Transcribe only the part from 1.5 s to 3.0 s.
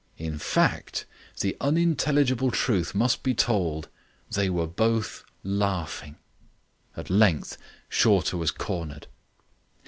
unintelligible truth